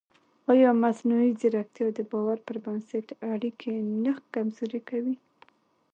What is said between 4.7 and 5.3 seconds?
کوي؟